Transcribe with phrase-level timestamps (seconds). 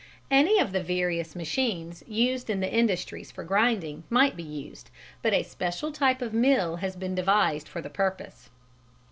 [0.31, 4.89] Any of the various machines used in the industries for grinding might be used,
[5.21, 8.49] but a special type of mill has been devised for the purpose.